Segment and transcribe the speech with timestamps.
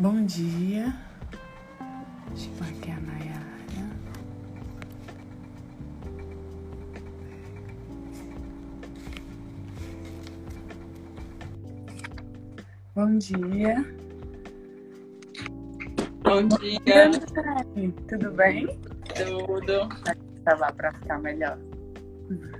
[0.00, 0.94] Bom dia.
[2.28, 3.48] Deixa eu aqui a Nayara.
[12.94, 13.84] Bom dia.
[16.22, 17.10] Bom dia.
[18.08, 18.68] Tudo bem?
[19.16, 19.88] Tudo.
[20.36, 21.58] Estava para ficar melhor.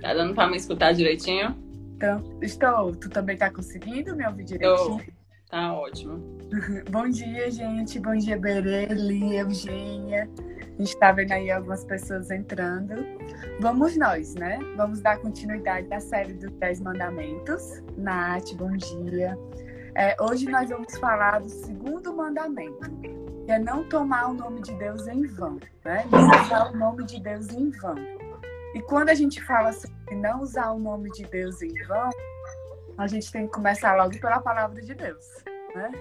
[0.01, 1.55] Tá dando para me escutar direitinho?
[1.95, 2.93] Então, estou.
[2.97, 4.97] Tu também tá conseguindo me ouvir direitinho?
[4.97, 5.19] Tô.
[5.49, 6.28] Tá ótimo.
[6.89, 7.99] Bom dia, gente.
[7.99, 10.27] Bom dia, Berê, Lia, Eugênia.
[10.57, 12.95] A gente tá vendo aí algumas pessoas entrando.
[13.59, 14.59] Vamos nós, né?
[14.75, 17.83] Vamos dar continuidade à série dos Dez Mandamentos.
[17.97, 19.37] Nath, bom dia.
[19.93, 22.89] É, hoje nós vamos falar do segundo mandamento,
[23.45, 26.05] que é não tomar o nome de Deus em vão, né?
[26.11, 27.95] Não usar o nome de Deus em vão.
[28.73, 32.09] E quando a gente fala sobre não usar o nome de Deus em vão,
[32.97, 35.25] a gente tem que começar logo pela palavra de Deus.
[35.75, 35.91] Né?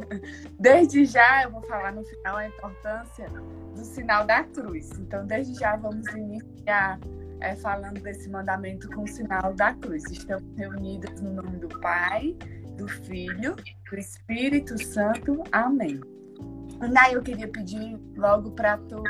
[0.58, 4.90] Desde já eu vou falar no final a importância do sinal da cruz.
[4.98, 6.98] Então, desde já vamos iniciar
[7.40, 10.04] é, falando desse mandamento com o sinal da cruz.
[10.10, 12.36] Estamos reunidas no nome do Pai,
[12.76, 13.56] do Filho,
[13.90, 15.42] do Espírito Santo.
[15.52, 16.00] Amém.
[16.90, 19.02] Nai, eu queria pedir logo para tu,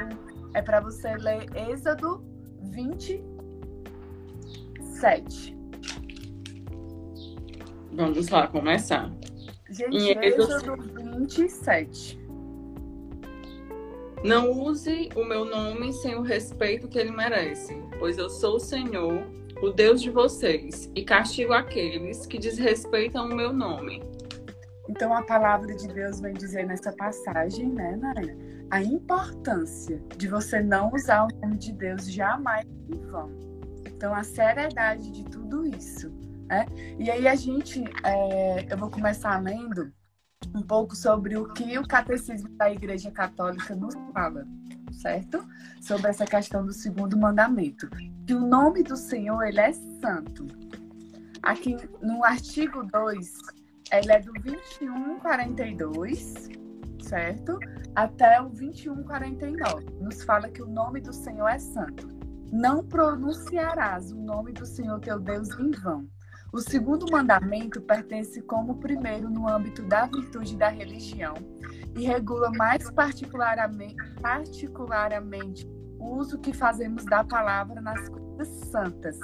[0.54, 2.24] é para você ler Êxodo
[2.62, 5.56] 27.
[7.92, 9.12] Vamos lá começar.
[9.70, 10.76] Gente, em Êxodo
[11.26, 12.18] 27.
[14.24, 18.60] Não use o meu nome sem o respeito que ele merece, pois eu sou o
[18.60, 19.22] Senhor,
[19.62, 24.02] o Deus de vocês, e castigo aqueles que desrespeitam o meu nome.
[24.88, 28.36] Então a palavra de Deus vem dizer nessa passagem, né, Naya?
[28.70, 33.30] A importância de você não usar o nome de Deus jamais em vão.
[33.86, 36.10] Então a seriedade de tudo isso.
[36.48, 36.66] Né?
[36.98, 39.92] E aí a gente, é, eu vou começar lendo
[40.54, 44.46] um pouco sobre o que o catecismo da Igreja Católica nos fala,
[44.92, 45.46] certo?
[45.82, 47.86] Sobre essa questão do segundo mandamento,
[48.26, 50.46] que o nome do Senhor ele é santo.
[51.42, 53.34] Aqui no artigo 2,
[53.92, 56.48] ele é do 2142,
[57.02, 57.58] certo?
[57.94, 59.84] Até o 2149.
[60.00, 62.08] Nos fala que o nome do Senhor é santo.
[62.50, 66.08] Não pronunciarás o nome do Senhor teu Deus em vão
[66.52, 71.34] o segundo mandamento pertence como primeiro no âmbito da virtude da religião
[71.94, 79.18] e regula mais particularmente, particularmente o uso que fazemos da palavra nas coisas santas.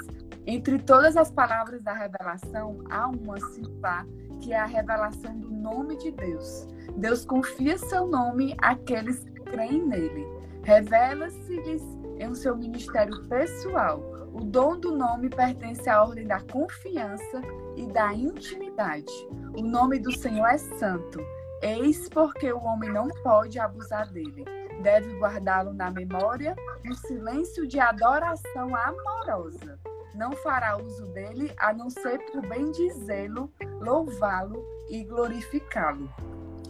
[0.47, 4.07] Entre todas as palavras da revelação, há uma singular,
[4.41, 6.67] que é a revelação do nome de Deus.
[6.97, 10.27] Deus confia seu nome àqueles que creem nele.
[10.63, 11.83] Revela-se-lhes
[12.19, 17.41] em seu ministério pessoal o dom do nome pertence à ordem da confiança
[17.77, 19.13] e da intimidade.
[19.57, 21.21] O nome do Senhor é santo.
[21.63, 24.45] Eis porque o homem não pode abusar dele.
[24.83, 29.79] Deve guardá-lo na memória, no silêncio de adoração amorosa.
[30.17, 33.49] Não fará uso dele a não ser por bem dizê-lo,
[33.81, 36.09] louvá-lo e glorificá-lo.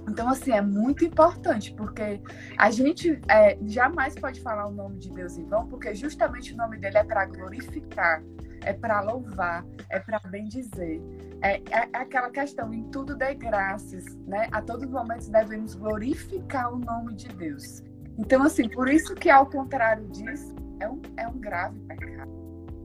[0.09, 2.21] Então, assim, é muito importante, porque
[2.59, 6.57] a gente é, jamais pode falar o nome de Deus em vão, porque justamente o
[6.57, 8.23] nome dele é para glorificar,
[8.63, 11.01] é para louvar, é para bendizer.
[11.43, 14.49] É, é, é, aquela questão, em tudo dê graças, né?
[14.53, 17.83] A todos os momentos devemos glorificar o nome de Deus.
[18.19, 22.33] Então, assim, por isso que, ao contrário disso, é um, é um grave pecado.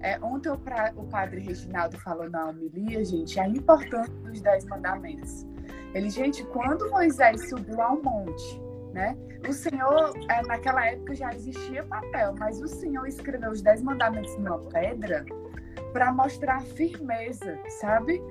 [0.01, 4.66] É, ontem o, pra, o padre Reginaldo falou na homilia, gente, a importância dos dez
[4.66, 5.46] mandamentos.
[5.94, 8.61] Ele, gente, quando Moisés subiu ao monte,
[8.94, 9.17] né?
[9.47, 14.35] O Senhor, é, naquela época já existia papel, mas o Senhor escreveu os dez mandamentos
[14.38, 15.25] numa pedra
[15.94, 18.22] para mostrar firmeza, sabe?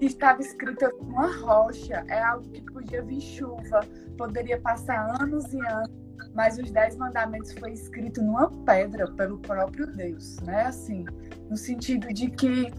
[0.00, 3.80] Estava escrito numa rocha, é algo que podia vir chuva,
[4.16, 5.90] poderia passar anos e anos,
[6.34, 10.66] mas os dez mandamentos foi escrito numa pedra pelo próprio Deus, né?
[10.66, 11.04] Assim,
[11.48, 12.72] no sentido de que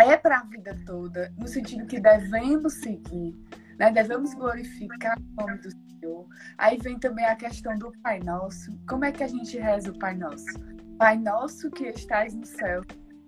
[0.00, 3.34] é para a vida toda, no sentido que devemos seguir,
[3.78, 3.90] né?
[3.90, 6.26] Devemos glorificar o nome do Senhor.
[6.58, 8.76] Aí vem também a questão do Pai Nosso.
[8.88, 10.58] Como é que a gente reza o Pai Nosso?
[10.98, 12.82] Pai Nosso que estais no céu,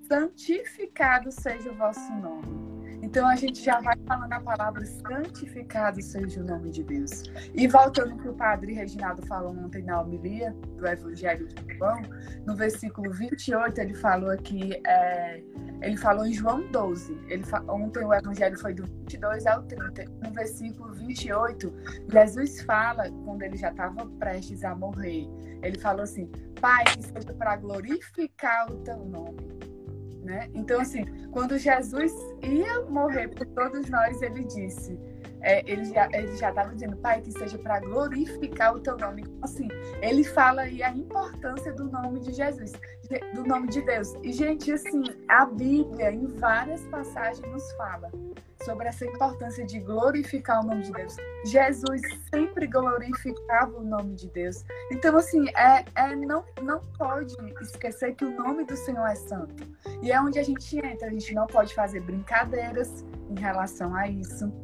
[0.08, 2.63] santificado seja o vosso nome.
[3.04, 7.24] Então a gente já vai falando a palavra santificado seja o nome de Deus.
[7.54, 12.00] E voltando que o padre Reginaldo falou ontem na homilia do Evangelho de João,
[12.46, 15.42] no versículo 28, ele falou aqui, é,
[15.82, 17.12] ele falou em João 12.
[17.28, 20.04] Ele, ontem o Evangelho foi do 22 ao 30.
[20.22, 21.74] No versículo 28,
[22.10, 25.28] Jesus fala, quando ele já estava prestes a morrer,
[25.62, 26.26] ele falou assim:
[26.58, 29.73] Pai, que seja para glorificar o teu nome.
[30.24, 30.48] Né?
[30.54, 32.10] Então, assim, quando Jesus
[32.42, 34.98] ia morrer por todos nós, ele disse:
[35.44, 39.22] é, ele já ele estava dizendo, Pai, que seja para glorificar o teu nome.
[39.22, 39.68] Então, assim,
[40.00, 42.72] ele fala aí a importância do nome de Jesus,
[43.34, 44.14] do nome de Deus.
[44.22, 48.10] E, gente, assim, a Bíblia, em várias passagens, nos fala
[48.64, 51.14] sobre essa importância de glorificar o nome de Deus.
[51.44, 52.00] Jesus
[52.32, 54.64] sempre glorificava o nome de Deus.
[54.90, 59.62] Então, assim, é, é não, não pode esquecer que o nome do Senhor é santo.
[60.02, 61.08] E é onde a gente entra.
[61.08, 64.63] A gente não pode fazer brincadeiras em relação a isso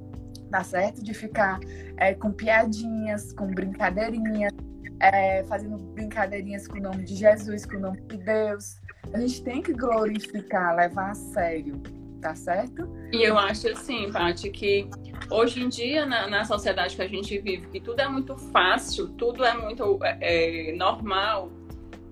[0.50, 1.02] tá certo?
[1.02, 1.60] De ficar
[1.96, 4.52] é, com piadinhas, com brincadeirinhas,
[5.00, 8.80] é, fazendo brincadeirinhas com o nome de Jesus, com o nome de Deus.
[9.12, 11.80] A gente tem que glorificar, levar a sério,
[12.20, 12.88] tá certo?
[13.12, 14.88] E eu acho assim, Paty, que
[15.30, 19.08] hoje em dia, na, na, sociedade que a gente vive, que tudo é muito fácil,
[19.10, 21.50] tudo é muito é, é normal,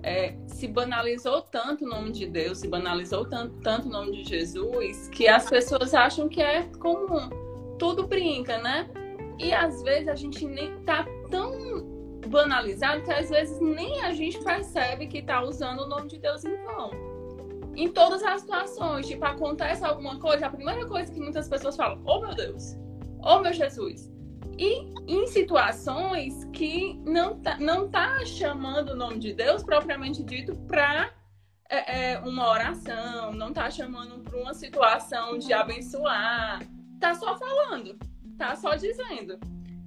[0.02, 4.24] é, se banalizou tanto o nome de Deus, se banalizou tanto, tanto o nome de
[4.24, 7.28] Jesus, que as pessoas acham que é comum
[7.78, 8.88] tudo brinca, né?
[9.38, 11.86] E às vezes a gente nem tá tão
[12.26, 16.44] banalizado que às vezes nem a gente percebe que tá usando o nome de Deus
[16.44, 16.90] em vão.
[17.76, 22.02] Em todas as situações, tipo, acontece alguma coisa, a primeira coisa que muitas pessoas falam,
[22.04, 22.76] oh meu Deus,
[23.22, 24.12] oh meu Jesus.
[24.58, 30.56] E em situações que não tá, não tá chamando o nome de Deus propriamente dito
[30.66, 31.12] para
[31.70, 36.60] é, é, uma oração, não tá chamando para uma situação de abençoar,
[36.98, 37.96] tá só falando,
[38.36, 39.38] tá só dizendo.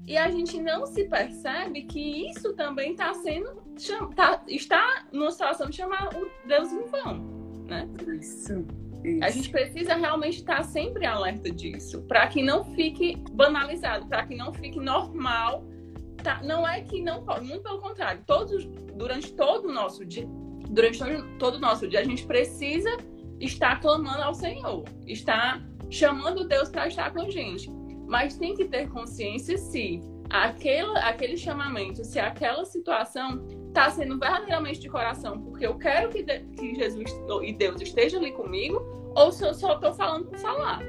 [0.08, 3.62] E a gente não se percebe que isso também está sendo
[4.16, 7.18] tá, está numa situação de chamar o Deus em vão,
[7.68, 7.88] né?
[8.20, 8.66] Isso.
[9.04, 9.24] Isso.
[9.24, 14.36] A gente precisa realmente estar sempre alerta disso, para que não fique banalizado, para que
[14.36, 15.66] não fique normal.
[16.24, 16.40] Tá?
[16.44, 18.22] Não é que não pode, muito pelo contrário.
[18.28, 18.64] Todos,
[18.96, 20.28] durante todo o nosso dia,
[20.70, 21.00] durante
[21.40, 22.96] todo o nosso dia, a gente precisa
[23.40, 27.70] estar clamando ao Senhor, estar chamando Deus para estar com a gente.
[28.08, 34.80] Mas tem que ter consciência se aquele, aquele chamamento, se aquela situação está sendo verdadeiramente
[34.80, 37.12] de coração, porque eu quero que, de, que Jesus
[37.44, 38.82] e Deus estejam ali comigo,
[39.16, 40.82] ou se eu só estou falando por falar.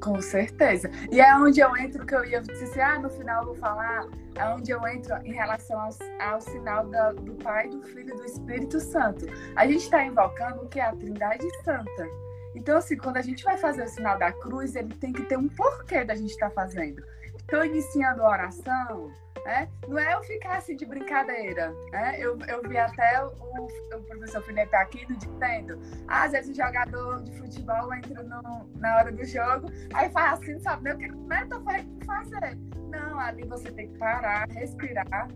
[0.00, 0.90] Com certeza.
[1.10, 4.06] E é onde eu entro que eu ia dizer ah, no final eu vou falar,
[4.36, 5.90] é onde eu entro em relação ao,
[6.20, 9.26] ao sinal do Pai, do Filho e do Espírito Santo.
[9.56, 12.27] A gente está invocando o que é a Trindade Santa.
[12.58, 15.38] Então, assim, quando a gente vai fazer o sinal da cruz, ele tem que ter
[15.38, 17.00] um porquê da gente estar tá fazendo.
[17.36, 19.12] Estou iniciando a oração,
[19.44, 19.68] né?
[19.86, 21.72] não é eu ficar assim de brincadeira.
[21.92, 22.16] Né?
[22.18, 27.22] Eu, eu vi até o, o professor Felipe aqui dizendo: ah, às vezes o jogador
[27.22, 30.98] de futebol entra no, na hora do jogo, aí faz assim, não sabe nem o
[30.98, 32.58] que meta vai fazer.
[32.90, 35.28] Não, ali você tem que parar, respirar.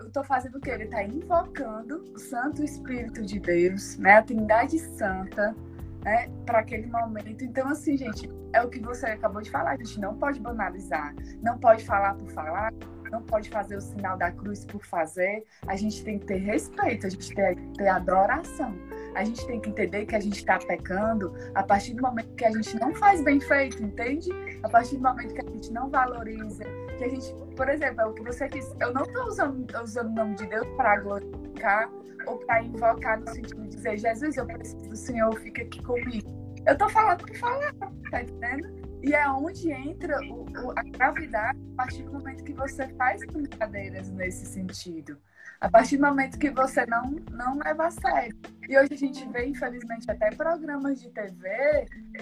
[0.00, 0.70] Eu estou fazendo o que?
[0.70, 4.16] Ele está invocando o Santo Espírito de Deus, né?
[4.16, 5.54] a Trindade Santa
[6.04, 7.42] né, para aquele momento.
[7.42, 11.14] Então, assim, gente, é o que você acabou de falar, a gente não pode banalizar,
[11.42, 12.72] não pode falar por falar,
[13.10, 15.44] não pode fazer o sinal da cruz por fazer.
[15.66, 18.74] A gente tem que ter respeito, a gente tem que ter adoração.
[19.14, 22.44] A gente tem que entender que a gente está pecando a partir do momento que
[22.44, 24.28] a gente não faz bem feito, entende?
[24.62, 26.64] A partir do momento que a gente não valoriza,
[26.96, 30.08] que a gente, por exemplo, é o que você disse, eu não estou usando, usando
[30.08, 31.90] o nome de Deus para glorificar
[32.26, 36.44] ou para invocar no sentido de dizer, Jesus, eu preciso do Senhor, fica aqui comigo.
[36.66, 37.74] Eu estou falando por falar,
[38.10, 38.84] tá entendendo?
[39.02, 43.20] E é onde entra o, o, a gravidade a partir do momento que você faz
[43.26, 45.18] brincadeiras nesse sentido.
[45.60, 48.34] A partir do momento que você não, não leva a sério.
[48.66, 51.48] E hoje a gente vê, infelizmente, até programas de TV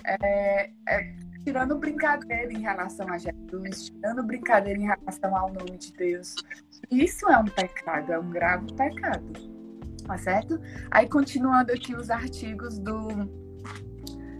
[0.04, 5.92] é, é, tirando brincadeira em relação a Jesus, tirando brincadeira em relação ao nome de
[5.92, 6.34] Deus.
[6.90, 9.32] Isso é um pecado, é um grave pecado.
[10.06, 10.60] Tá certo?
[10.90, 13.08] Aí, continuando aqui os artigos do,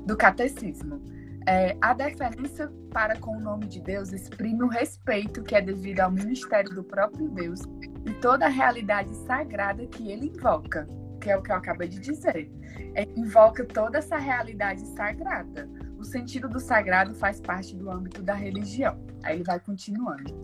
[0.07, 1.01] do catecismo.
[1.47, 6.01] É, a deferência para com o nome de Deus exprime o respeito que é devido
[6.01, 7.63] ao ministério do próprio Deus
[8.07, 10.89] e toda a realidade sagrada que ele invoca,
[11.21, 12.51] que é o que eu acabei de dizer.
[12.95, 15.69] É, invoca toda essa realidade sagrada.
[16.03, 18.99] O sentido do sagrado faz parte do âmbito da religião.
[19.23, 20.35] Aí ele vai continuando.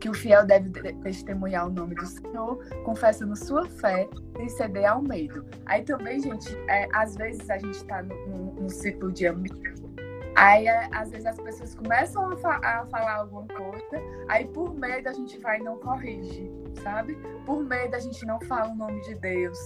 [0.00, 5.02] Que o fiel deve testemunhar o nome do Senhor, confessando sua fé sem ceder ao
[5.02, 5.44] medo.
[5.66, 9.82] Aí também, gente, é, às vezes a gente está num, ciclo de amigos
[10.34, 14.74] Aí, é, às vezes, as pessoas começam a, fa a, falar alguma coisa, aí por
[14.74, 16.50] medo a gente vai e não corrige,
[16.82, 17.14] sabe?
[17.44, 19.58] Por medo a gente não fala o nome de Deus.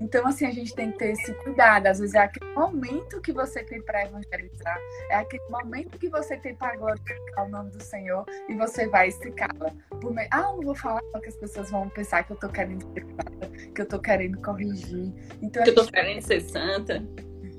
[0.00, 1.86] Então, assim, a gente tem que ter esse cuidado.
[1.86, 4.78] Às vezes é aquele momento que você tem para evangelizar,
[5.10, 9.08] é aquele momento que você tem para glorificar o nome do Senhor e você vai
[9.08, 9.72] e se cala.
[10.02, 10.28] Meio...
[10.30, 13.48] Ah, não vou falar porque as pessoas vão pensar que eu tô querendo ser santa,
[13.74, 15.12] que eu tô querendo corrigir.
[15.42, 15.92] Então, que eu tô gente...
[15.92, 17.04] querendo ser santa.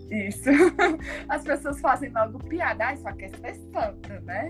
[0.10, 0.50] Isso.
[1.30, 4.50] As pessoas fazem logo piada, ah, só quer ser santa, né?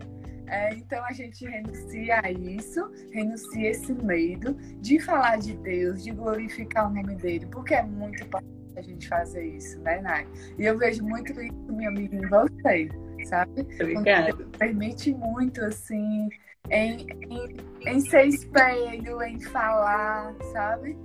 [0.51, 6.12] É, então a gente renuncia a isso, renuncia esse medo de falar de Deus, de
[6.12, 10.27] glorificar o nome dele, porque é muito importante a gente fazer isso, né, Nai?
[10.60, 12.89] E eu vejo muito isso, minha amiga, em você,
[13.25, 13.62] sabe?
[13.75, 14.36] Obrigada.
[14.58, 16.27] Permite muito, assim,
[16.70, 20.98] em, em, em ser espelho, em falar, sabe?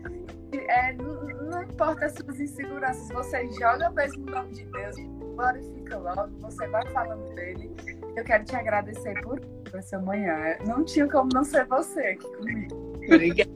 [0.52, 4.96] É, não, não importa as suas inseguranças, você joga mesmo o nome de Deus,
[5.36, 7.70] glorifica logo, você vai falando dele.
[8.16, 9.40] Eu quero te agradecer por
[9.74, 10.56] essa manhã.
[10.66, 12.96] Não tinha como não ser você aqui comigo.
[13.04, 13.50] Obrigada.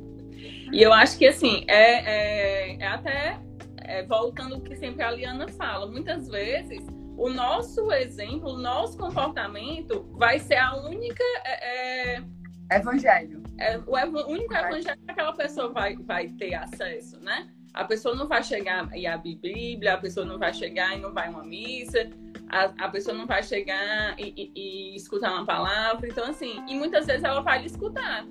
[0.72, 3.40] E eu acho que assim, é, é, é até
[3.78, 8.96] é, voltando o que sempre a Liana fala, muitas vezes o nosso exemplo, o nosso
[8.96, 11.24] comportamento vai ser a única.
[11.44, 12.22] É, é
[12.70, 13.42] evangelho.
[13.58, 17.50] É, o ev único evangelho que aquela pessoa vai, vai ter acesso, né?
[17.72, 21.12] A pessoa não vai chegar e abrir Bíblia, a pessoa não vai chegar e não
[21.12, 22.10] vai uma missa,
[22.48, 26.08] a, a pessoa não vai chegar e, e, e, escutar uma palavra.
[26.08, 28.26] Então, assim, e muitas vezes ela vai escutar.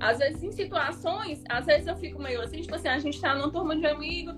[0.00, 3.34] Às vezes, em situações, às vezes eu fico meio assim, tipo assim, a gente tá
[3.34, 4.34] numa turma de amigos,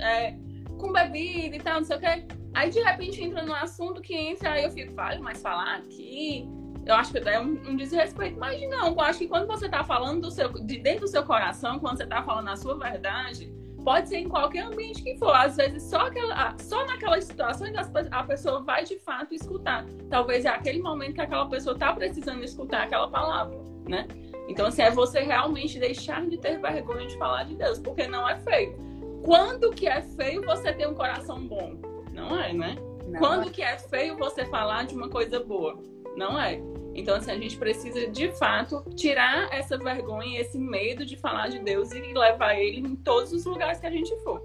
[0.00, 0.36] é,
[0.78, 2.24] com bebida e tal, não sei o quê.
[2.54, 6.48] Aí, de repente, entra no assunto que entra, aí eu fico, fale, mas falar aqui,
[6.84, 9.84] eu acho que é um, um, desrespeito, mas não, eu acho que quando você tá
[9.84, 13.52] falando do seu, de dentro do seu coração, quando você tá falando a sua verdade,
[13.84, 15.34] pode ser em qualquer ambiente que for.
[15.34, 17.74] Às vezes, só, aquela, só naquelas situações
[18.10, 19.84] a pessoa vai de fato escutar.
[20.08, 23.58] Talvez é aquele momento que aquela pessoa está precisando escutar aquela palavra,
[23.88, 24.06] né?
[24.48, 28.28] Então, assim, é você realmente deixar de ter vergonha de falar de Deus, porque não
[28.28, 28.76] é feio.
[29.24, 31.76] Quando que é feio você ter um coração bom?
[32.12, 32.76] Não é, né?
[33.06, 33.50] Não Quando é.
[33.50, 35.78] que é feio você falar de uma coisa boa?
[36.16, 36.60] Não é.
[36.94, 41.58] Então, assim, a gente precisa, de fato, tirar essa vergonha, esse medo de falar de
[41.58, 44.42] Deus e levar ele em todos os lugares que a gente for.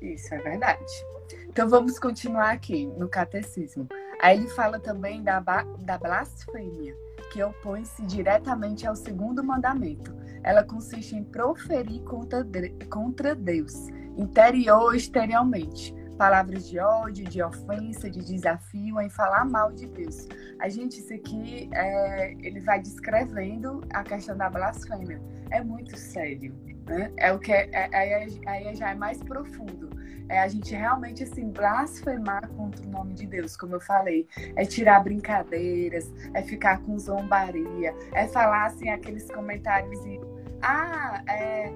[0.00, 0.84] Isso é verdade.
[1.48, 3.88] Então, vamos continuar aqui no catecismo.
[4.20, 6.96] Aí ele fala também da, da blasfêmia,
[7.32, 10.14] que opõe-se diretamente ao segundo mandamento.
[10.42, 12.44] Ela consiste em proferir contra,
[12.90, 19.72] contra Deus, interior ou exteriormente, palavras de ódio, de ofensa, de desafio, em falar mal
[19.72, 20.26] de Deus.
[20.58, 25.22] A gente, isso aqui, é, ele vai descrevendo a questão da blasfêmia.
[25.50, 26.52] É muito sério,
[26.86, 27.12] né?
[27.16, 27.96] É o que é, é,
[28.46, 29.88] aí já é mais profundo.
[30.28, 34.64] É a gente realmente assim blasfemar contra o nome de Deus, como eu falei, é
[34.64, 40.20] tirar brincadeiras, é ficar com zombaria, é falar assim aqueles comentários e
[40.60, 41.72] ah, é,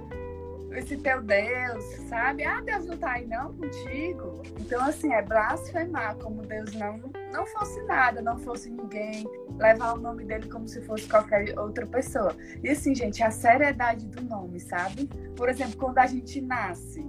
[0.76, 2.44] esse teu Deus, sabe?
[2.44, 4.42] Ah, Deus não tá aí não contigo.
[4.58, 6.98] Então, assim, é blasfemar como Deus não,
[7.32, 9.26] não fosse nada, não fosse ninguém,
[9.58, 12.36] levar o nome dele como se fosse qualquer outra pessoa.
[12.62, 15.06] E assim, gente, a seriedade do nome, sabe?
[15.36, 17.00] Por exemplo, quando a gente nasce,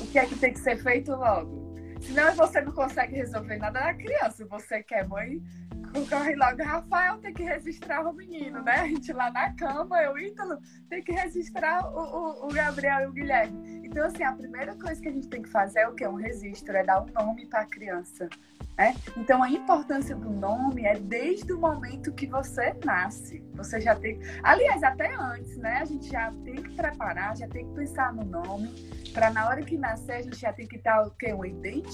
[0.00, 1.61] o que é que tem que ser feito logo?
[2.02, 4.44] Senão você não consegue resolver nada da criança.
[4.46, 5.40] Você quer mãe,
[6.08, 6.62] corre logo.
[6.62, 8.74] Rafael tem que registrar o menino, né?
[8.74, 13.06] A gente lá na cama, eu, Ítalo, tem que registrar o, o, o, Gabriel e
[13.06, 13.86] o Guilherme.
[13.86, 16.06] Então, assim, a primeira coisa que a gente tem que fazer é o quê?
[16.06, 18.28] Um registro, é dar um nome para a criança.
[18.76, 18.94] Né?
[19.16, 23.44] Então, a importância do nome é desde o momento que você nasce.
[23.54, 24.18] Você já tem.
[24.42, 25.78] Aliás, até antes, né?
[25.82, 29.62] A gente já tem que preparar, já tem que pensar no nome para na hora
[29.62, 31.32] que nascer a gente já tem que dar o quê?
[31.32, 31.91] Uma identidade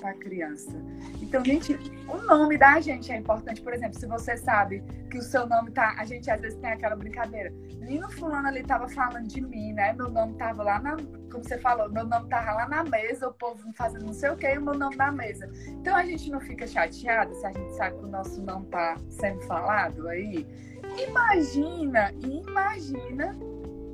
[0.00, 0.72] para a criança.
[1.20, 3.60] Então, gente, o nome da gente é importante.
[3.60, 6.70] Por exemplo, se você sabe que o seu nome tá, a gente às vezes tem
[6.70, 7.52] aquela brincadeira.
[7.80, 9.92] Nino fulano ali tava falando de mim, né?
[9.92, 10.96] Meu nome tava lá na,
[11.30, 14.36] como você falou, meu nome tava lá na mesa, o povo fazendo não sei o
[14.36, 15.50] quê, e o meu nome na mesa.
[15.68, 18.96] Então a gente não fica chateado se a gente sabe que o nosso nome tá
[19.08, 20.46] sendo falado aí.
[21.08, 23.36] Imagina, imagina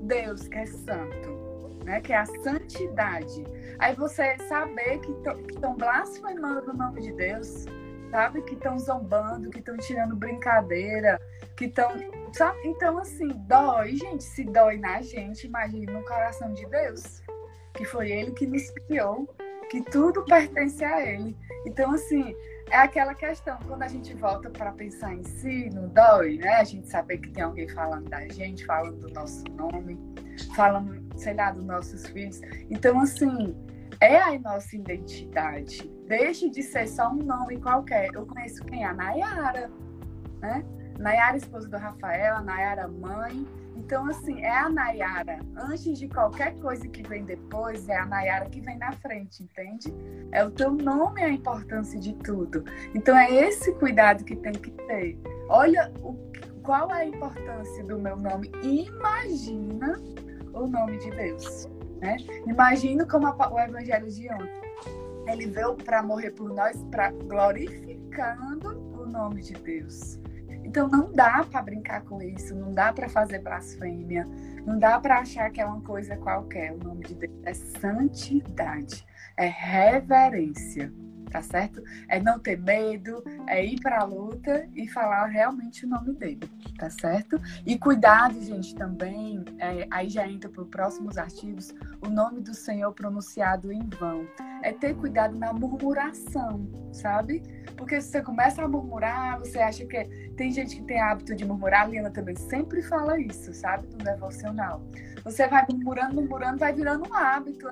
[0.02, 1.41] Deus que é santo
[1.84, 2.00] né?
[2.00, 3.44] Que é a santidade.
[3.78, 5.12] Aí você saber que
[5.50, 7.66] estão blasfemando o nome de Deus,
[8.10, 8.42] sabe?
[8.42, 11.20] Que estão zombando, que estão tirando brincadeira,
[11.56, 11.90] que estão.
[12.64, 14.24] Então, assim, dói, gente.
[14.24, 17.22] Se dói na gente, imagine no coração de Deus,
[17.74, 19.28] que foi Ele que nos criou,
[19.70, 21.36] que tudo pertence a Ele.
[21.66, 22.34] Então, assim,
[22.70, 26.56] é aquela questão, quando a gente volta para pensar em si, não dói, né?
[26.56, 29.98] A gente saber que tem alguém falando da gente, falando do nosso nome,
[30.56, 32.40] falando, sei lá, dos nossos filhos.
[32.70, 33.54] Então, assim,
[34.00, 35.90] é a nossa identidade.
[36.06, 38.10] Deixe de ser só um nome qualquer.
[38.12, 38.84] Eu conheço quem?
[38.84, 39.70] A Nayara,
[40.40, 40.64] né?
[40.98, 43.46] Nayara, esposa do Rafael, a Nayara, mãe.
[43.76, 45.40] Então, assim, é a Nayara.
[45.56, 49.92] Antes de qualquer coisa que vem depois, é a Nayara que vem na frente, entende?
[50.30, 52.64] É o teu nome a importância de tudo.
[52.94, 55.18] Então, é esse cuidado que tem que ter.
[55.48, 56.14] Olha o,
[56.62, 58.50] qual é a importância do meu nome.
[58.62, 59.98] Imagina
[60.52, 61.68] o nome de Deus.
[62.00, 62.16] Né?
[62.46, 64.62] Imagina como a, o Evangelho de ontem.
[65.26, 70.18] Ele veio para morrer por nós, para glorificando o nome de Deus.
[70.64, 74.26] Então não dá para brincar com isso, não dá para fazer blasfêmia,
[74.64, 76.72] não dá para achar que é uma coisa qualquer.
[76.72, 79.06] O nome de Deus é santidade,
[79.36, 80.92] é reverência
[81.32, 81.82] tá certo?
[82.08, 86.40] É não ter medo, é ir para a luta e falar realmente o nome dele,
[86.78, 87.40] tá certo?
[87.64, 92.52] E cuidado, gente, também, é, aí já entra para os próximos artigos, o nome do
[92.52, 94.26] Senhor pronunciado em vão.
[94.62, 97.42] É ter cuidado na murmuração, sabe?
[97.76, 100.04] Porque se você começa a murmurar, você acha que.
[100.36, 103.88] Tem gente que tem hábito de murmurar, a Liana também sempre fala isso, sabe?
[103.92, 104.82] No devocional.
[105.24, 107.68] Você vai murmurando, murmurando, vai virando um hábito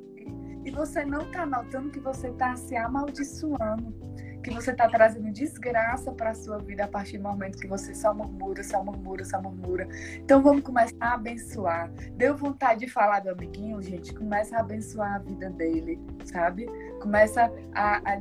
[0.65, 3.95] e você não está notando que você está se amaldiçoando,
[4.43, 7.95] que você está trazendo desgraça para a sua vida a partir do momento que você
[7.95, 9.89] só murmura, só murmura, só murmura.
[10.17, 11.91] Então vamos começar a abençoar.
[12.17, 14.15] Deu vontade de falar do amiguinho, gente?
[14.15, 16.67] Começa a abençoar a vida dele, sabe?
[17.01, 18.21] Começa a, a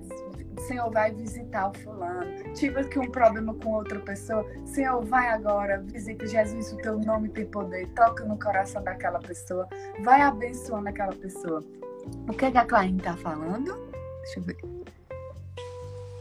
[0.68, 2.54] Senhor, vai visitar o fulano.
[2.54, 4.46] Tive aqui um problema com outra pessoa.
[4.66, 7.88] Senhor, vai agora, visita Jesus, o teu nome tem poder.
[7.90, 9.68] Toca no coração daquela pessoa.
[10.04, 11.64] Vai abençoando aquela pessoa.
[12.28, 13.76] O que, é que a Claine está falando?
[14.22, 14.58] Deixa eu ver.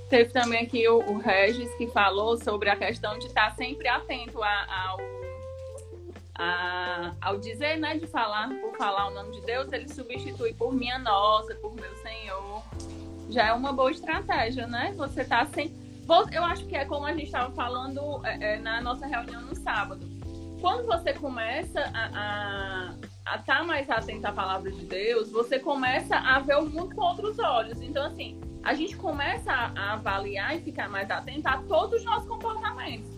[0.09, 4.43] Teve também aqui o, o, Regis que falou sobre a questão de estar sempre atento
[4.43, 4.99] a, ao,
[6.35, 10.73] a, ao dizer, né, de falar, por falar o nome de Deus, ele substitui por
[10.73, 12.63] minha nossa, por meu Senhor.
[13.29, 14.95] Já é uma boa estratégia, né?
[14.97, 15.77] Você tá sem.
[16.33, 19.55] Eu acho que é como a gente estava falando é, é, na nossa reunião no
[19.55, 20.01] sábado.
[20.59, 22.95] Quando você começa a, a
[23.37, 27.03] estar tá mais atento à palavra de Deus, você começa a ver o mundo com
[27.03, 27.81] outros olhos.
[27.83, 32.05] Então, assim, a gente começa a, a avaliar e ficar mais atento a todos os
[32.05, 33.09] nossos comportamentos.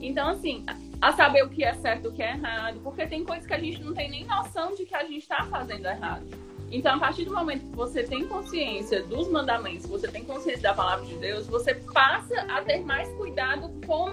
[0.00, 0.64] Então, assim,
[1.00, 3.54] a saber o que é certo e o que é errado, porque tem coisas que
[3.54, 6.26] a gente não tem nem noção de que a gente está fazendo errado.
[6.70, 10.74] Então, a partir do momento que você tem consciência dos mandamentos, você tem consciência da
[10.74, 14.12] palavra de Deus, você passa a ter mais cuidado com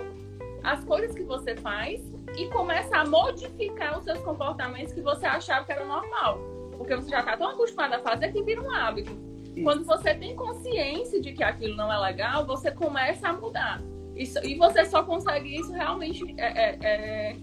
[0.63, 2.01] as coisas que você faz
[2.35, 6.39] e começa a modificar os seus comportamentos que você achava que era normal.
[6.77, 9.11] Porque você já está tão acostumado a fazer que vira um hábito.
[9.55, 9.63] Isso.
[9.63, 13.81] Quando você tem consciência de que aquilo não é legal, você começa a mudar.
[14.15, 17.35] Isso, e você só consegue isso realmente é, é, é,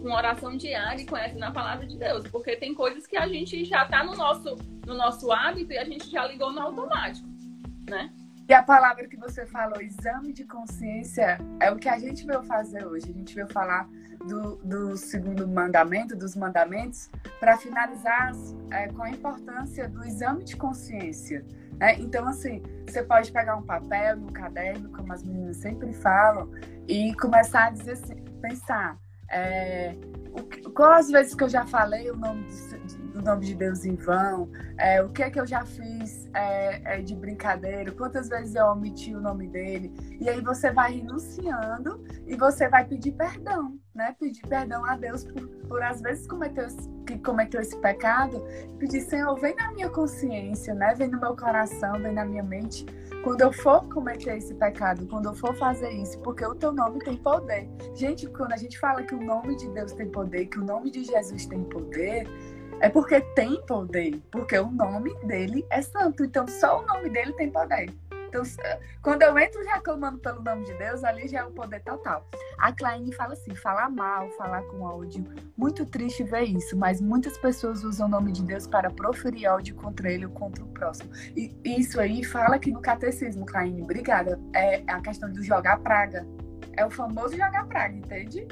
[0.00, 2.26] com oração diária e conhece na palavra de Deus.
[2.28, 4.56] Porque tem coisas que a gente já está no nosso,
[4.86, 7.28] no nosso hábito e a gente já ligou no automático.
[7.88, 8.12] Né?
[8.48, 12.42] E a palavra que você falou, exame de consciência, é o que a gente veio
[12.42, 13.08] fazer hoje.
[13.08, 13.88] A gente veio falar
[14.26, 18.32] do, do segundo mandamento, dos mandamentos, para finalizar
[18.70, 21.44] é, com a importância do exame de consciência.
[21.78, 21.98] Né?
[21.98, 26.50] Então, assim, você pode pegar um papel, um caderno, como as meninas sempre falam,
[26.86, 28.98] e começar a dizer assim, pensar.
[29.30, 29.94] É,
[30.32, 32.89] o, qual as vezes que eu já falei o nome do,
[33.20, 36.96] do nome de Deus em vão, é, o que é que eu já fiz é,
[36.96, 39.92] é, de brincadeira, quantas vezes eu omiti o nome dele.
[40.20, 44.14] E aí você vai renunciando e você vai pedir perdão, né?
[44.18, 46.66] Pedir perdão a Deus por, por às vezes cometer,
[47.06, 48.42] que cometeu esse pecado.
[48.78, 50.94] Pedir, Senhor, vem na minha consciência, né?
[50.94, 52.86] Vem no meu coração, vem na minha mente.
[53.22, 57.00] Quando eu for cometer esse pecado, quando eu for fazer isso, porque o teu nome
[57.00, 57.68] tem poder.
[57.94, 60.90] Gente, quando a gente fala que o nome de Deus tem poder, que o nome
[60.90, 62.26] de Jesus tem poder,
[62.80, 66.24] é porque tem poder, porque o nome dele é santo.
[66.24, 67.92] Então, só o nome dele tem poder.
[68.30, 68.42] Então,
[69.02, 72.24] quando eu entro reclamando pelo nome de Deus, ali já é o poder total.
[72.58, 75.24] A Klein fala assim: falar mal, falar com ódio.
[75.56, 79.74] Muito triste ver isso, mas muitas pessoas usam o nome de Deus para proferir ódio
[79.74, 81.10] contra ele ou contra o próximo.
[81.36, 86.24] E isso aí fala que no catecismo, Klein, obrigada, é a questão do jogar praga.
[86.76, 88.46] É o famoso jogar praga, entende?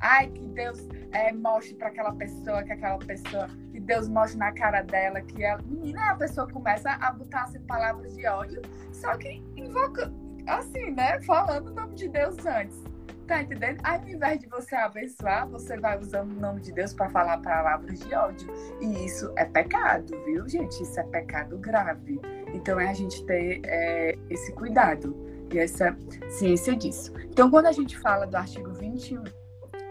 [0.00, 4.52] Ai, que Deus é, mostre para aquela pessoa, que aquela pessoa, que Deus mostre na
[4.52, 5.62] cara dela, que ela.
[5.62, 8.60] Menina, a pessoa começa a botar assim, palavras de ódio,
[8.92, 10.12] só que invoca,
[10.46, 11.20] assim, né?
[11.22, 12.84] Falando o nome de Deus antes.
[13.26, 13.80] Tá entendendo?
[13.82, 17.38] Aí, ao invés de você abençoar, você vai usando o nome de Deus para falar
[17.38, 18.48] palavras de ódio.
[18.80, 20.80] E isso é pecado, viu, gente?
[20.80, 22.20] Isso é pecado grave.
[22.54, 25.16] Então, é a gente ter é, esse cuidado
[25.52, 25.96] e essa
[26.28, 27.12] ciência disso.
[27.24, 29.24] Então, quando a gente fala do artigo 21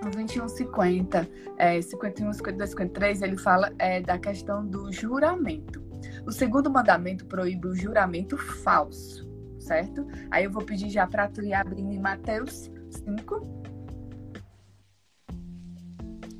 [0.06, 5.84] no 2150, é, 51, 52, 53, ele fala é, da questão do juramento.
[6.26, 9.28] O segundo mandamento proíbe o juramento falso,
[9.60, 10.06] certo?
[10.30, 13.40] Aí eu vou pedir já para tu ir abrindo em Mateus 5,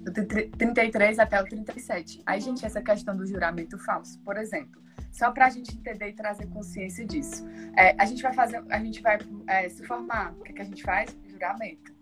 [0.02, 0.14] do
[0.58, 2.22] 33 até o 37.
[2.26, 4.80] Aí, gente, essa questão do juramento falso, por exemplo,
[5.12, 7.44] só para a gente entender e trazer consciência disso.
[7.76, 10.34] É, a gente vai fazer, a gente vai é, se formar.
[10.34, 11.18] O que, que a gente faz?
[11.26, 11.95] Juramento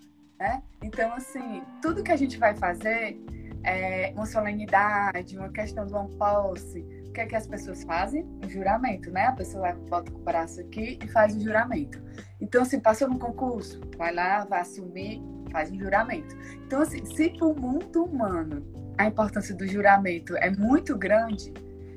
[0.43, 0.61] né?
[0.81, 3.17] Então, assim, tudo que a gente vai fazer,
[3.63, 8.25] é uma solenidade, uma questão de uma posse, que é que as pessoas fazem?
[8.43, 9.27] O juramento, né?
[9.27, 12.01] A pessoa bota o braço aqui e faz o juramento.
[12.41, 16.35] Então, assim, passou no concurso, vai lá, vai assumir, faz o juramento.
[16.65, 18.65] Então, assim, se para o mundo humano
[18.97, 21.53] a importância do juramento é muito grande,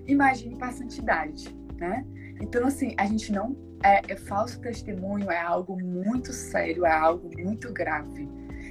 [0.07, 2.05] imagine para a santidade, né?
[2.41, 3.57] Então, assim, a gente não.
[3.83, 8.29] É, é falso testemunho, é algo muito sério, é algo muito grave.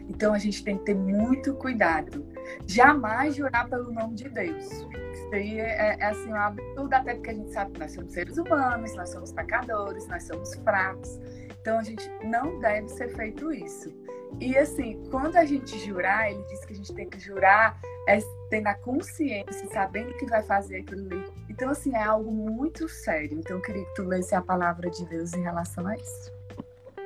[0.08, 2.26] Então, a gente tem que ter muito cuidado.
[2.68, 4.66] Jamais jurar pelo nome de Deus.
[4.66, 8.14] Isso aí é, é assim, um absurdo, até porque a gente sabe que nós somos
[8.14, 11.20] seres humanos, nós somos pecadores, nós somos fracos.
[11.60, 13.92] Então, a gente não deve ser feito isso.
[14.40, 18.20] E assim, quando a gente jurar, ele diz que a gente tem que jurar é,
[18.50, 21.26] tendo a consciência, sabendo que vai fazer aquilo ali.
[21.56, 23.40] Então, assim, é algo muito sério.
[23.40, 26.30] Então, eu queria que tu lesse a palavra de Deus em relação a isso.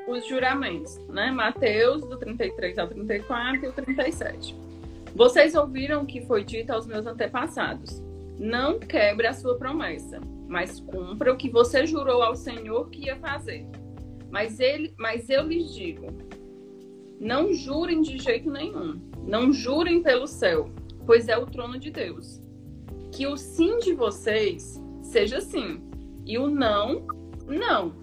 [0.08, 1.30] Os juramentos, né?
[1.30, 4.56] Mateus, do 33 ao 34 e o 37.
[5.14, 8.02] Vocês ouviram o que foi dito aos meus antepassados.
[8.40, 13.18] Não quebre a sua promessa, mas cumpra o que você jurou ao Senhor que ia
[13.18, 13.68] fazer.
[14.32, 16.08] Mas, ele, mas eu lhes digo,
[17.20, 19.00] não jurem de jeito nenhum.
[19.28, 20.72] Não jurem pelo céu,
[21.06, 22.42] pois é o trono de Deus.
[23.20, 25.84] Que o sim de vocês seja sim,
[26.26, 27.06] e o não,
[27.46, 27.94] não.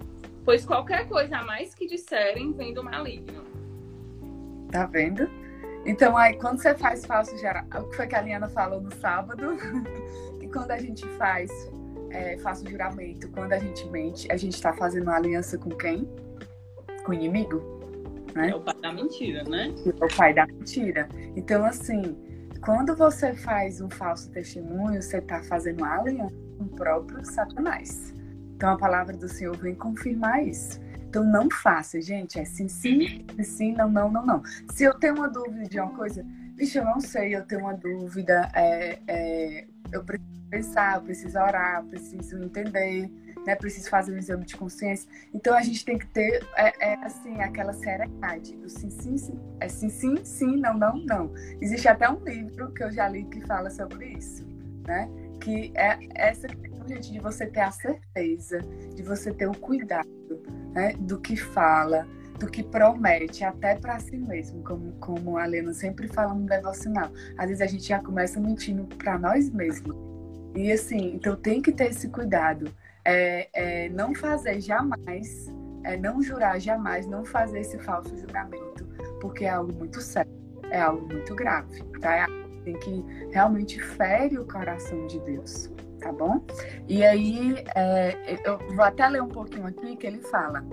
[0.44, 3.42] Pois qualquer coisa a mais que disserem vem do maligno.
[4.70, 5.26] Tá vendo?
[5.86, 8.92] Então, aí, quando você faz falso geral, o que foi que a Liana falou no
[8.96, 9.56] sábado,
[10.38, 11.50] que quando a gente faz
[12.10, 16.06] é, falso juramento, quando a gente mente, a gente está fazendo uma aliança com quem?
[17.06, 17.76] Com o inimigo?
[18.36, 18.50] né?
[18.50, 19.74] É o pai da mentira, né?
[19.86, 21.08] É o pai da mentira.
[21.34, 22.14] Então, assim,
[22.66, 28.12] quando você faz um falso testemunho, você está fazendo aliança com o próprio Satanás.
[28.56, 30.80] Então, a palavra do Senhor vem confirmar isso.
[31.08, 32.40] Então, não faça, gente.
[32.40, 34.42] É sim, sim, sim, não, não, não, não.
[34.72, 36.26] Se eu tenho uma dúvida de uma coisa,
[36.56, 41.38] vixe, eu não sei, eu tenho uma dúvida, é, é, eu preciso pensar, eu preciso
[41.38, 43.08] orar, eu preciso entender
[43.46, 43.54] né?
[43.54, 45.08] Preciso fazer um exame de consciência.
[45.32, 49.38] Então a gente tem que ter é, é, assim aquela serenidade do sim, sim, sim,
[49.60, 51.32] é sim, sim, sim, não, não, não.
[51.60, 54.44] Existe até um livro que eu já li que fala sobre isso,
[54.86, 55.08] né?
[55.40, 58.58] Que é essa questão, gente, de você ter a certeza,
[58.94, 60.08] de você ter o cuidado,
[60.72, 60.94] né?
[60.98, 62.06] Do que fala,
[62.40, 67.10] do que promete, até para si mesmo, como, como a Lena sempre fala no devocional.
[67.38, 69.96] Às vezes a gente já começa mentindo para nós mesmos.
[70.54, 72.72] E assim, então tem que ter esse cuidado
[73.06, 75.46] é, é não fazer jamais,
[75.84, 78.84] é não jurar jamais, não fazer esse falso juramento,
[79.20, 80.32] porque é algo muito sério,
[80.70, 82.16] é algo muito grave, tá?
[82.16, 86.44] É algo que realmente fere o coração de Deus, tá bom?
[86.88, 90.64] E aí, é, eu vou até ler um pouquinho aqui que ele fala.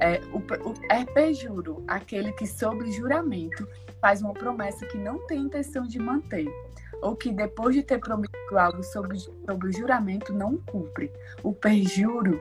[0.00, 3.68] É, o, o, é perjuro aquele que, sobre juramento,
[4.00, 6.48] faz uma promessa que não tem intenção de manter
[7.02, 11.12] ou que depois de ter prometido algo sobre, sobre o juramento não cumpre.
[11.42, 12.40] O perjuro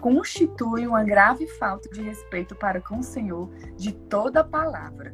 [0.00, 5.12] constitui uma grave falta de respeito para com o Senhor de toda palavra.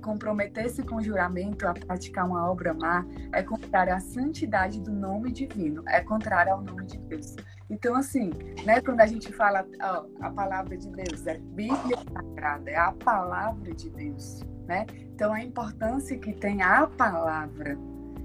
[0.00, 5.82] Comprometer-se com juramento a praticar uma obra má é contrário à santidade do nome divino,
[5.88, 7.34] é contrário ao nome de Deus.
[7.68, 8.30] Então, assim,
[8.64, 12.92] né, quando a gente fala ó, a palavra de Deus, é Bíblia Sagrada, é a
[12.92, 14.86] palavra de Deus, né?
[14.96, 17.76] Então, a importância que tem a palavra.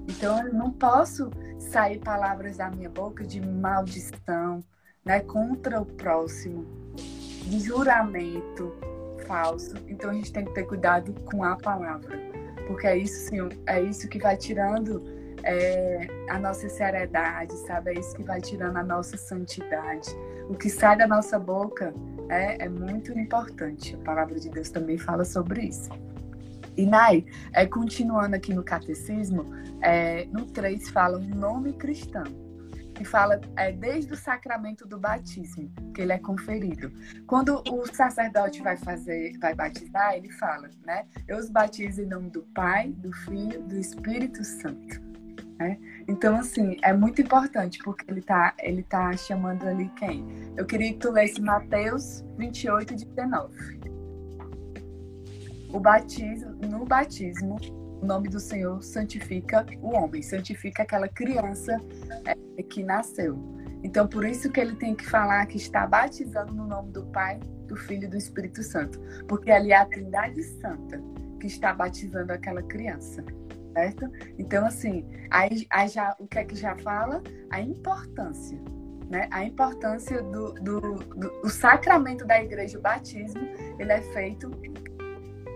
[0.08, 4.63] Então, eu não posso sair palavras da minha boca de maldição,
[5.04, 6.66] né, contra o próximo,
[7.46, 8.74] de juramento
[9.28, 9.76] falso.
[9.88, 12.18] Então, a gente tem que ter cuidado com a palavra,
[12.68, 15.02] porque é isso, sim, é isso que vai tirando
[15.44, 17.92] é, a nossa seriedade, sabe?
[17.92, 20.10] É isso que vai tirando a nossa santidade.
[20.50, 21.94] O que sai da nossa boca
[22.30, 23.96] é, é muito importante.
[23.96, 25.89] A palavra de Deus também fala sobre isso.
[26.76, 29.46] E Nai, é, continuando aqui no catecismo,
[29.82, 32.24] é, no 3 fala um nome cristão,
[32.96, 36.92] que fala é, desde o sacramento do batismo, que ele é conferido.
[37.28, 41.06] Quando o sacerdote vai fazer, vai batizar, ele fala, né?
[41.28, 45.02] Eu os batizo em nome do Pai, do Filho, do Espírito Santo.
[45.60, 45.78] Né?
[46.08, 50.26] Então, assim, é muito importante, porque ele tá, ele tá chamando ali quem?
[50.58, 53.83] Eu queria que tu lesse Mateus 28, 19
[55.74, 57.58] o batismo, no batismo,
[58.02, 61.78] o nome do Senhor santifica o homem, santifica aquela criança
[62.26, 63.38] é, que nasceu.
[63.84, 67.40] Então, por isso que ele tem que falar que está batizando no nome do Pai,
[67.68, 71.02] do Filho e do Espírito Santo, porque ali é a Trindade Santa
[71.40, 73.26] que está batizando aquela criança,
[73.74, 74.10] certo?
[74.38, 77.22] Então, assim, aí, aí já, o que é que já fala?
[77.50, 78.62] A importância
[79.14, 79.28] né?
[79.32, 83.42] A importância do, do, do, do, sacramento da igreja, o batismo,
[83.78, 84.50] ele é feito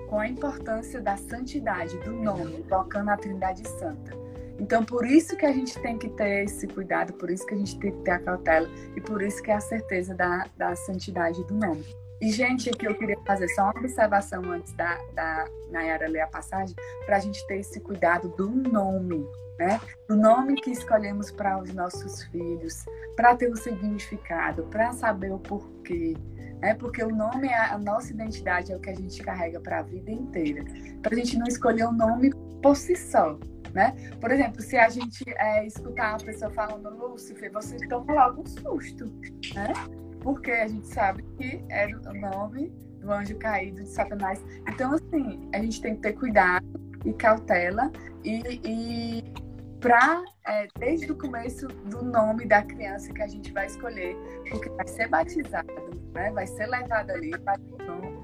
[0.08, 4.17] com a importância da santidade do nome, tocando a Trindade Santa.
[4.60, 7.58] Então, por isso que a gente tem que ter esse cuidado, por isso que a
[7.58, 10.76] gente tem que ter a cautela e por isso que é a certeza da, da
[10.76, 11.86] santidade do nome.
[12.20, 16.28] E, gente, aqui eu queria fazer só uma observação antes da, da Nayara ler a
[16.28, 19.24] passagem, para a gente ter esse cuidado do nome,
[19.60, 19.80] né?
[20.10, 25.38] O nome que escolhemos para os nossos filhos, para ter um significado, para saber o
[25.38, 26.15] porquê.
[26.62, 26.74] Né?
[26.74, 29.82] Porque o nome é a nossa identidade, é o que a gente carrega para a
[29.84, 30.63] vida inteira.
[31.02, 33.38] Para a gente não escolher o um nome por si só.
[33.74, 33.93] Né?
[34.20, 38.46] Por exemplo, se a gente é, escutar uma pessoa falando Lúcifer, você toma logo um
[38.46, 39.06] susto,
[39.54, 39.74] né?
[40.22, 44.43] Porque a gente sabe que é o nome do anjo caído de Satanás.
[44.67, 46.65] Então, assim, a gente tem que ter cuidado
[47.06, 47.91] e cautela
[48.24, 49.47] e, e
[49.80, 54.16] para é, desde o começo do nome da criança que a gente vai escolher,
[54.50, 55.68] porque vai ser batizado,
[56.13, 56.32] né?
[56.32, 57.32] vai ser levado ali,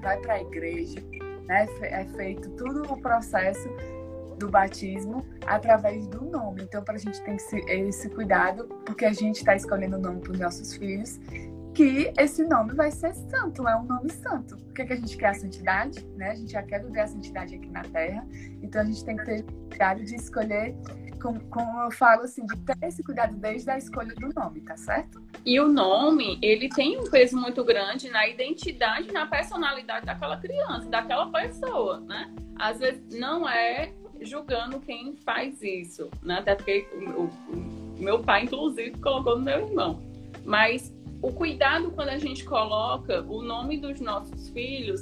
[0.00, 1.00] vai, para a igreja,
[1.46, 1.66] né?
[1.82, 3.68] é feito todo o processo
[4.38, 6.62] do batismo através do nome.
[6.62, 10.20] Então, para a gente tem esse, esse cuidado, porque a gente está escolhendo o nome
[10.20, 11.20] para os nossos filhos,
[11.74, 14.54] que esse nome vai ser santo, é um nome santo.
[14.54, 15.30] O que, é que a gente quer?
[15.30, 16.30] A santidade, né?
[16.30, 18.24] A gente já quer viver a santidade aqui na Terra,
[18.62, 20.76] então a gente tem que ter cuidado de escolher
[21.32, 25.22] como, eu falo assim, de ter esse cuidado desde a escolha do nome, tá certo?
[25.44, 30.88] E o nome, ele tem um peso muito grande na identidade, na personalidade daquela criança,
[30.88, 32.32] daquela pessoa, né?
[32.56, 36.38] Às vezes não é julgando quem faz isso, né?
[36.38, 40.02] Até porque o, o, o meu pai, inclusive, colocou no meu irmão.
[40.44, 45.00] Mas o cuidado quando a gente coloca o nome dos nossos filhos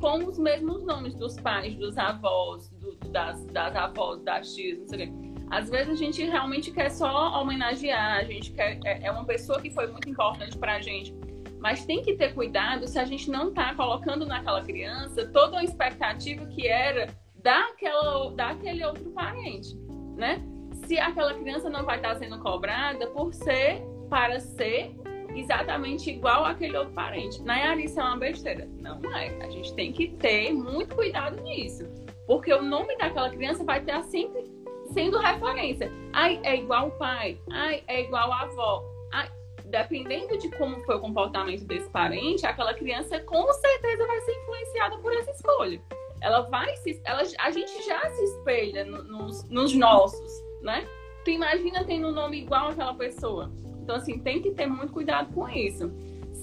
[0.00, 4.88] com os mesmos nomes dos pais, dos avós, do, das, das avós, das tias, não
[4.88, 5.27] sei o quê.
[5.50, 9.60] Às vezes a gente realmente quer só homenagear, a gente quer, é, é uma pessoa
[9.60, 11.14] que foi muito importante para a gente.
[11.58, 15.64] Mas tem que ter cuidado se a gente não está colocando naquela criança toda uma
[15.64, 17.08] expectativa que era
[17.42, 19.76] daquela, daquele outro parente,
[20.16, 20.40] né?
[20.86, 24.94] Se aquela criança não vai estar tá sendo cobrada por ser, para ser
[25.34, 27.42] exatamente igual àquele outro parente.
[27.42, 28.68] Nayara, isso é uma besteira.
[28.80, 29.28] Não é.
[29.42, 31.84] A gente tem que ter muito cuidado nisso.
[32.26, 34.44] Porque o nome daquela criança vai estar sempre
[34.92, 35.90] sendo referência.
[36.12, 37.38] Ai, é igual o pai.
[37.50, 38.84] Ai, é igual a avó.
[39.12, 39.30] Ai,
[39.64, 44.98] dependendo de como foi o comportamento desse parente, aquela criança com certeza vai ser influenciada
[44.98, 45.80] por essa escolha.
[46.20, 47.00] Ela vai se.
[47.04, 50.86] Ela, a gente já se espelha no, nos, nos nossos, né?
[51.24, 53.52] Tu imagina tendo um nome igual àquela pessoa.
[53.82, 55.90] Então, assim, tem que ter muito cuidado com isso.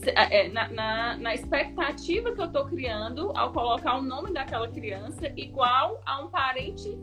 [0.08, 5.32] É, na, na, na, expectativa que eu estou criando ao colocar o nome daquela criança
[5.36, 6.96] igual a um parente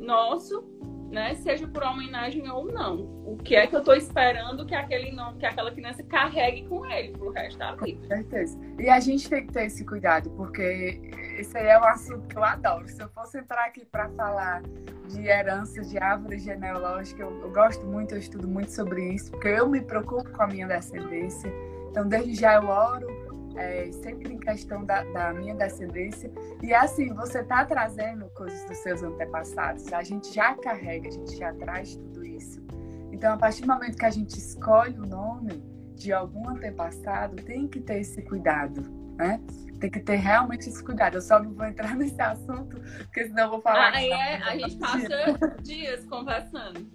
[0.00, 0.64] nosso,
[1.10, 1.34] né?
[1.34, 3.00] Seja por homenagem ou não.
[3.26, 6.86] O que é que eu estou esperando que aquele nome, que aquela criança carregue com
[6.86, 8.00] ele pro resto da vida.
[8.00, 8.58] Com certeza.
[8.78, 11.00] E a gente tem que ter esse cuidado, porque
[11.38, 12.88] esse aí é um assunto que eu adoro.
[12.88, 14.62] Se eu fosse entrar aqui para falar
[15.08, 19.48] de herança de árvore genealógica, eu, eu gosto muito, eu estudo muito sobre isso, porque
[19.48, 21.52] eu me preocupo com a minha descendência.
[21.90, 23.08] Então, desde já eu oro
[23.60, 26.30] é, sempre em questão da, da, minha descendência.
[26.62, 31.36] E assim, você está trazendo coisas dos seus antepassados, a gente já carrega, a gente
[31.36, 32.60] já traz tudo isso.
[33.12, 35.62] Então, a partir do momento que a gente escolhe o nome
[35.94, 38.82] de algum antepassado, tem que ter esse cuidado,
[39.16, 39.40] né?
[39.80, 41.16] Tem que ter realmente esse cuidado.
[41.16, 43.92] Eu só não vou entrar nesse assunto, porque senão eu vou falar.
[43.94, 46.86] Ah, é, a gente passa dias conversando.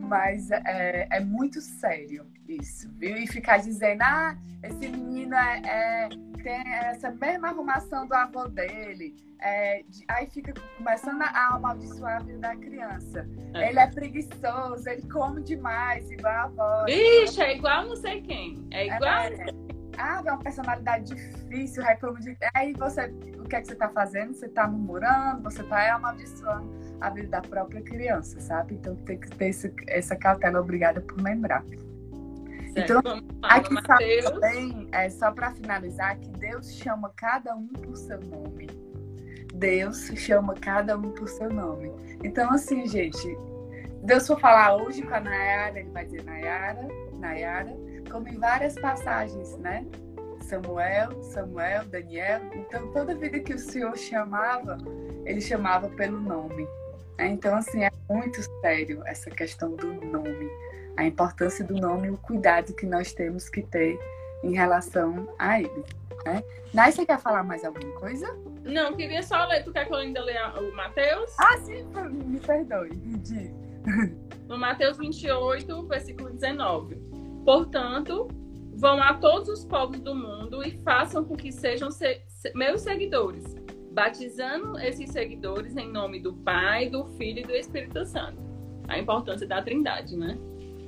[0.00, 3.16] Mas é, é, muito sério isso, viu?
[3.16, 6.08] E ficar dizendo, ah, esse menino é, é
[6.46, 9.16] tem essa mesma arrumação do avô dele.
[9.42, 13.28] É, aí fica começando a amaldiçoar a vida da criança.
[13.52, 13.68] É.
[13.68, 16.84] Ele é preguiçoso, ele come demais, igual a avó.
[16.84, 18.64] Vixe, é igual não sei quem.
[18.70, 19.65] É igual.
[19.96, 22.36] É, ah, é uma personalidade difícil, reclamo de.
[22.54, 23.06] Aí você,
[23.38, 24.34] o que é que você está fazendo?
[24.34, 28.74] Você está murmurando, você está amaldiçoando a vida da própria criança, sabe?
[28.74, 31.64] Então tem que ter esse, essa cautela obrigada por lembrar.
[32.74, 32.98] Certo.
[32.98, 38.20] Então, aqui sabe também, é, só para finalizar, que Deus chama cada um por seu
[38.20, 38.66] nome.
[39.54, 41.90] Deus chama cada um por seu nome.
[42.22, 43.38] Então, assim, gente,
[44.02, 46.86] Deus for falar hoje com a Nayara, ele vai dizer Nayara,
[47.18, 47.74] Nayara,
[48.16, 49.84] como em várias passagens, né?
[50.40, 52.40] Samuel, Samuel, Daniel.
[52.54, 54.78] Então, toda vida que o Senhor chamava,
[55.26, 56.66] ele chamava pelo nome.
[57.18, 57.28] Né?
[57.28, 60.48] Então, assim, é muito sério essa questão do nome.
[60.96, 63.98] A importância do nome e o cuidado que nós temos que ter
[64.42, 65.84] em relação a ele.
[66.24, 66.42] Né?
[66.72, 68.34] Nai, você quer falar mais alguma coisa?
[68.64, 69.62] Não, queria só ler.
[69.62, 71.34] Tu quer que eu ainda leia o Mateus?
[71.38, 71.84] Ah, sim,
[72.24, 72.90] me perdoe.
[74.48, 77.05] No Mateus 28, versículo 19.
[77.46, 78.26] Portanto,
[78.74, 82.20] vão a todos os povos do mundo e façam com que sejam se
[82.56, 83.54] meus seguidores,
[83.92, 88.36] batizando esses seguidores em nome do Pai, do Filho e do Espírito Santo,
[88.88, 90.36] a importância da Trindade, né?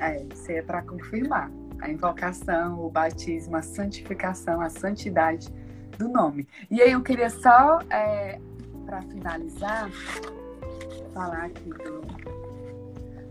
[0.00, 1.48] É, isso é para confirmar
[1.80, 5.48] a invocação, o batismo, a santificação, a santidade
[5.96, 6.48] do nome.
[6.68, 8.40] E aí eu queria só, é,
[8.84, 9.88] para finalizar,
[11.14, 12.00] falar aqui do,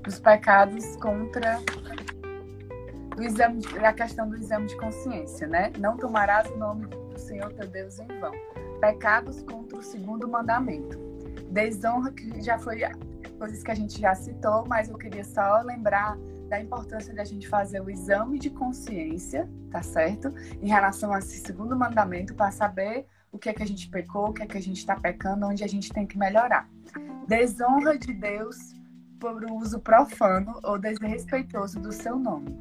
[0.02, 1.62] dos pecados contra
[3.18, 5.74] do exame, a questão do exame de consciência, né?
[5.80, 8.32] Não tomarás o nome do Senhor teu Deus em vão.
[8.80, 11.00] Pecados contra o segundo mandamento.
[11.50, 12.82] Desonra, que já foi
[13.40, 16.16] coisas que a gente já citou, mas eu queria só lembrar
[16.48, 20.32] da importância de a gente fazer o exame de consciência, tá certo?
[20.62, 24.30] Em relação a esse segundo mandamento, para saber o que é que a gente pecou,
[24.30, 26.70] o que é que a gente está pecando, onde a gente tem que melhorar.
[27.28, 28.58] Desonra de Deus
[29.20, 32.56] por uso profano ou desrespeitoso do seu nome,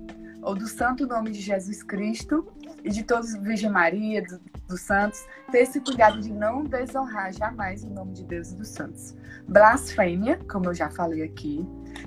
[0.46, 2.46] ou do santo nome de Jesus Cristo
[2.84, 7.82] e de todos, Virgem Maria, do, dos santos, ter esse cuidado de não desonrar jamais
[7.82, 9.16] o nome de Deus e dos santos.
[9.48, 11.66] Blasfêmia, como eu já falei aqui,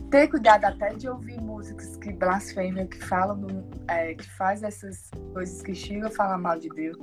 [0.09, 3.45] ter cuidado até de ouvir músicas que blasfêmia, que falam,
[3.89, 6.97] é, que faz essas coisas que chegam a falar mal de Deus.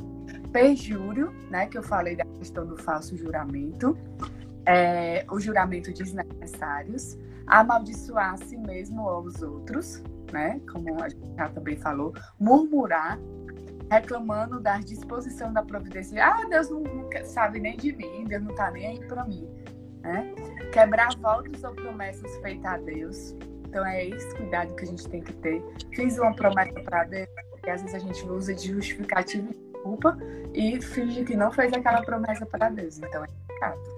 [0.50, 3.94] Perjúrio, né, que eu falei da questão do falso juramento,
[4.64, 11.34] é, o juramento desnecessários, amaldiçoar a si mesmo ou aos outros, né, como a gente
[11.36, 13.18] já também falou, murmurar,
[13.90, 16.24] reclamando da disposição da providência.
[16.24, 19.48] Ah, Deus não, não sabe nem de mim, Deus não está nem aí para mim.
[20.02, 20.34] Né?
[20.72, 23.34] Quebrar votos ou promessas feitas a Deus.
[23.68, 25.62] Então é esse cuidado que a gente tem que ter.
[25.94, 30.16] Fiz uma promessa para Deus, porque às vezes a gente usa de justificativa e desculpa
[30.54, 32.98] e finge que não fez aquela promessa para Deus.
[32.98, 33.95] Então é pecado.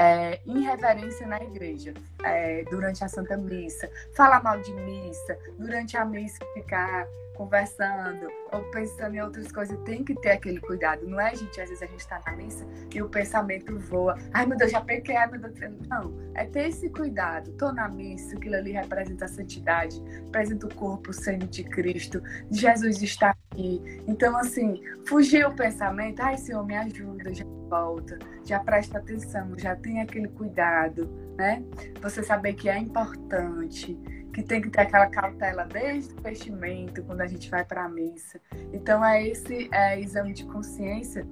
[0.00, 6.04] É, irreverência na igreja, é, durante a Santa Missa, falar mal de missa, durante a
[6.04, 7.08] missa ficar
[7.38, 11.04] conversando ou pensando em outras coisas, tem que ter aquele cuidado.
[11.06, 11.60] Não é, gente?
[11.60, 14.16] Às vezes a gente está na missa e o pensamento voa.
[14.32, 15.74] Ai, meu Deus, já pequei, ai, meu Deus.
[15.88, 17.50] Não, é ter esse cuidado.
[17.50, 22.22] Estou na missa, aquilo ali representa a santidade, representa o corpo, o sangue de Cristo.
[22.50, 23.80] Jesus está aqui.
[24.06, 29.76] Então, assim, fugir o pensamento, ai, Senhor, me ajuda, já volta, já presta atenção, já
[29.76, 31.62] tem aquele cuidado, né?
[32.00, 33.98] Você saber que é importante
[34.32, 37.88] que tem que ter aquela cautela desde o vestimento, quando a gente vai para a
[37.88, 38.40] missa.
[38.72, 41.26] Então, é esse é, exame de consciência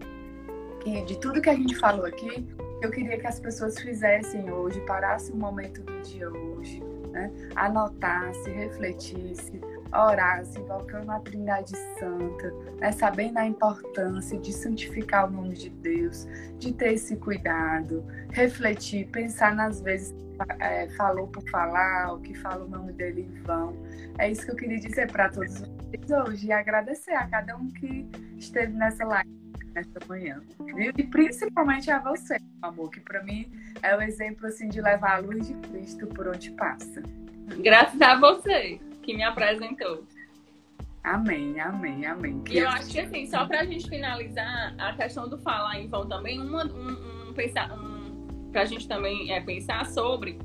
[0.80, 2.46] que, de tudo que a gente falou aqui,
[2.82, 7.32] eu queria que as pessoas fizessem hoje, parassem um momento do dia hoje, né?
[7.54, 9.60] anotasse, refletisse,
[9.98, 12.92] orasse, invocando a Trindade Santa, né?
[12.92, 16.26] sabendo a importância de santificar o nome de Deus,
[16.58, 20.14] de ter esse cuidado, refletir, pensar nas vezes
[20.60, 23.74] é, falou por falar, ou que fala o nome dele em vão.
[24.18, 27.68] É isso que eu queria dizer para todos vocês hoje e agradecer a cada um
[27.68, 28.06] que
[28.36, 29.30] esteve nessa live
[29.74, 30.42] nessa manhã.
[30.58, 30.92] Viu?
[30.96, 33.50] E principalmente a você, amor, que para mim
[33.82, 37.02] é o exemplo assim de levar a luz de Cristo por onde passa.
[37.62, 40.04] Graças a você que me apresentou.
[41.04, 42.42] Amém, amém, amém.
[42.50, 45.86] E eu acho que assim, só para a gente finalizar a questão do falar em
[45.86, 50.36] vão também, uma, um, um, pensar, um para a gente também é, pensar sobre.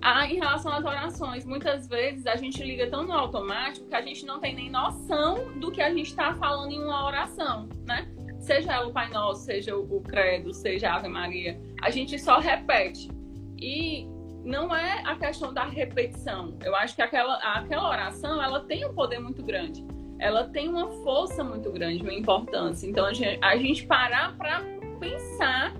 [0.00, 4.00] Ah, em relação às orações, muitas vezes a gente liga tão no automático que a
[4.00, 8.08] gente não tem nem noção do que a gente está falando em uma oração, né?
[8.38, 12.38] Seja ela o Pai Nosso, seja o Credo, seja a Ave Maria, a gente só
[12.38, 13.10] repete.
[13.58, 14.06] E
[14.46, 16.56] não é a questão da repetição.
[16.64, 19.84] Eu acho que aquela, aquela oração ela tem um poder muito grande.
[20.20, 22.88] Ela tem uma força muito grande, uma importância.
[22.88, 24.62] Então a gente, a gente parar para
[25.00, 25.74] pensar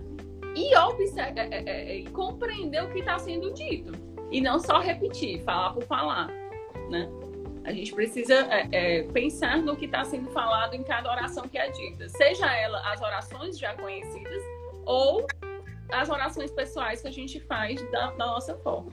[0.56, 3.92] e observar, é, é, é, compreender o que está sendo dito.
[4.32, 6.26] E não só repetir, falar por falar,
[6.90, 7.08] né?
[7.64, 11.56] A gente precisa é, é, pensar no que está sendo falado em cada oração que
[11.56, 12.08] é dita.
[12.08, 14.42] Seja ela as orações já conhecidas
[14.84, 15.26] ou
[15.92, 18.90] as orações pessoais que a gente faz da, da nossa forma.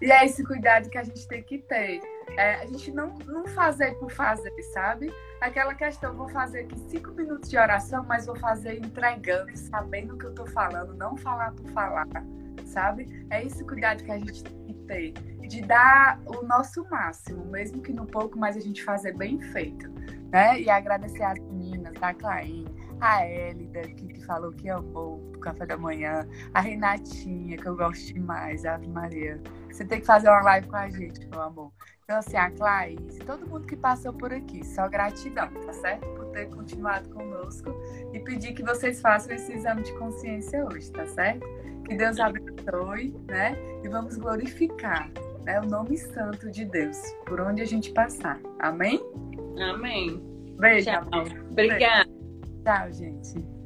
[0.00, 2.00] E é esse cuidado que a gente tem que ter.
[2.36, 5.12] É, a gente não, não fazer por fazer, sabe?
[5.40, 10.18] Aquela questão, vou fazer aqui cinco minutos de oração, mas vou fazer entregando, sabendo o
[10.18, 12.06] que eu tô falando, não falar por falar,
[12.64, 13.26] sabe?
[13.30, 15.12] É esse cuidado que a gente tem que ter,
[15.48, 19.88] de dar o nosso máximo, mesmo que no pouco, mas a gente fazer bem feito,
[20.30, 20.60] né?
[20.60, 22.66] E agradecer as meninas da Claim,
[23.00, 27.76] a Elida, que, que falou que amou o café da manhã, a Renatinha, que eu
[27.76, 29.40] gosto demais, a Ave Maria.
[29.70, 31.72] Você tem que fazer uma live com a gente, meu amor.
[32.04, 36.06] Então, assim, a Claís, todo mundo que passou por aqui, só gratidão, tá certo?
[36.14, 37.70] Por ter continuado conosco
[38.12, 41.46] e pedir que vocês façam esse exame de consciência hoje, tá certo?
[41.84, 43.56] Que Deus abençoe, né?
[43.84, 45.10] E vamos glorificar
[45.44, 48.40] né, o nome santo de Deus por onde a gente passar.
[48.58, 49.00] Amém?
[49.58, 50.22] Amém.
[50.58, 50.90] Beijo.
[50.90, 51.04] Tchau.
[51.50, 52.17] Obrigada.
[52.68, 53.57] Tchau, gente.